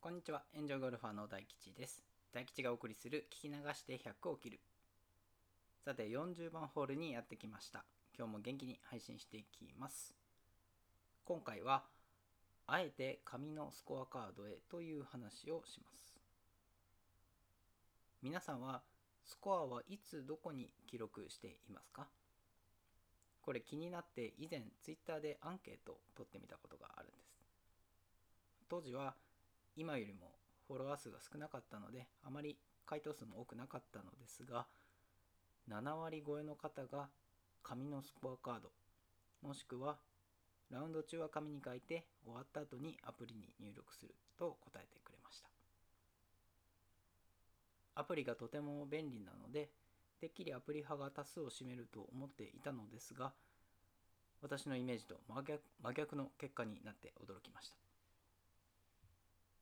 [0.00, 2.04] こんにちは、エンジョイゴルファーの大吉です。
[2.32, 4.60] 大吉がお送りする聞き流して100を切る。
[5.84, 7.84] さて、40番ホールにやってきました。
[8.16, 10.14] 今日も元気に配信していきます。
[11.24, 11.82] 今回は、
[12.68, 16.14] あえて紙のスコアカードへという話をします。
[18.22, 18.82] 皆さんは、
[19.24, 22.06] スコアはいつどこに記録していますか？
[23.42, 27.42] これ気になって以前 Twitter でアンケートを取ってみたことがあるんです。
[28.70, 29.16] 当時は
[29.78, 30.32] 今よりも
[30.66, 34.66] フォロワー数が少なかったのであまり回答数も多くなかったのですが
[35.70, 37.08] 7割超えの方が
[37.62, 38.70] 紙のスコアカード
[39.46, 39.98] もしくは
[40.72, 45.48] ラウンド中は紙に書いて終わった後にアプリに入力すると答えてくれました。
[47.94, 49.70] アプリがとても便利なので
[50.20, 53.32] てっきりアプリ派が多数を占めると思っていたのですが
[54.42, 57.87] 私のイメージと真逆真逆の結果になって驚きました。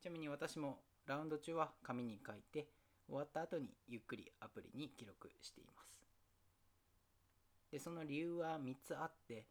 [0.07, 2.69] ちなみに私もラウンド中は紙に書いて
[3.09, 5.99] 終わった後にゆっくりアプリに記録しています。
[7.73, 9.43] でその理由は3つあって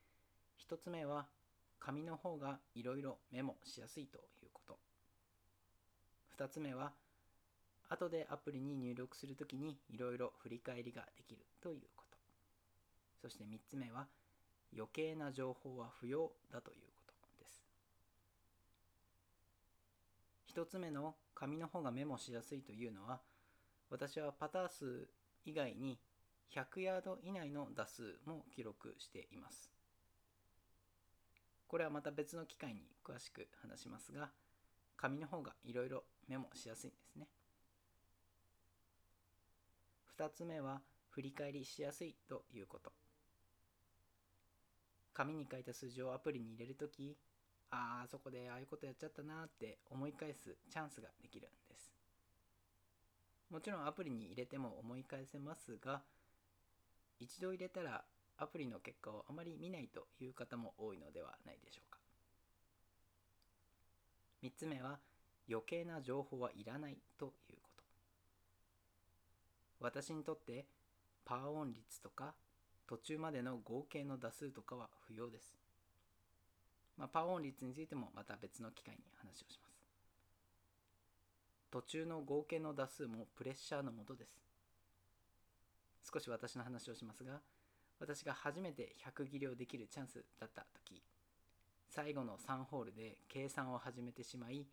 [0.67, 1.27] 1つ目は
[1.79, 4.79] 紙の方がいろいろメモしやすいということ。
[6.39, 6.91] 2つ目は
[7.91, 12.17] 後でアプリに入力するときにいろいろ振り返りができるということ。
[13.21, 14.07] そして3つ目は
[14.75, 17.67] 余計な情報は不要だということです
[20.57, 23.21] 1つ目の紙の方がメモしやすいというのは
[23.91, 25.07] 私はパター数
[25.45, 25.99] 以外に
[26.55, 29.71] 100ヤード以内の打数も記録しています。
[31.69, 34.31] これはまた別の機会に詳しく話しますが
[34.97, 37.27] 紙の方がいろいろメモしやすいんですね。
[40.19, 42.93] 2つ目は振り返りしやすいということ。
[45.13, 47.17] 紙に書いた数字をアプリに入れるとき
[47.71, 51.93] ああそこでああいうことやっちゃったなって思い返すチャンスができるんです。
[53.51, 56.03] もちろんアプリに入れても思い返せますが
[57.21, 58.05] 一度入れたら
[58.39, 61.99] アプリの結果をあまり見ないという方も多いのではないでしょうか。
[64.43, 64.99] 3つ目は
[65.49, 67.85] 余計な情報はいらないということ。
[69.81, 70.67] 私にとって
[71.25, 72.35] パーオン率とか
[72.87, 75.66] 途中までの合計の打数とかは不要です。
[76.97, 79.77] まあ、パーオン率についてもまた別の機会に話をします。
[81.71, 84.41] 途中の合計の打数もプレッシャーのもとです。
[86.11, 87.41] 少し私の話をしますが、
[87.99, 91.03] 私が初めて100切りをできるチャンスだった時、
[91.89, 94.67] 最後の3ホールで計算を始めてしまい、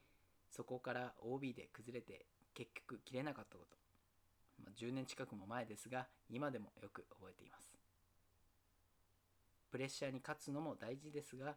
[0.49, 3.77] そこから OB で崩れて結局切れなかったこと。
[4.63, 7.73] まあ、10年近くも前ですが、今でもよく覚えています。
[9.71, 11.55] プレッシャーに勝つのも大事ですが、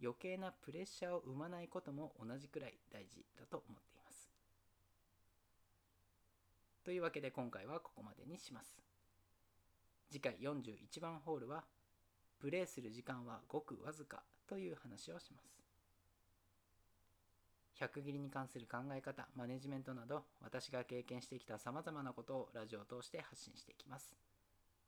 [0.00, 4.30] 余計なプレッシャーを生まないことも同じくらい大事だと思っています。
[6.84, 8.78] というわけで今回はここまでにします。
[10.10, 11.64] 次回41番ホールは、
[12.38, 15.58] プレーする時間はごくわずかという話をします。
[17.78, 24.14] 100切りに関する考え方、マネジメントなど、私が経験してきた様々なことをラジオを通して発信していきます。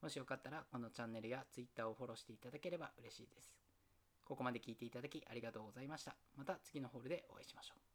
[0.00, 3.70] もしよかったら、このチャンネルや Twitter をフォローしていただければ嬉しいです。
[4.31, 6.15] ここまで聞いていただきありがとうございました。
[6.37, 7.90] また次のホールでお会いしましょう。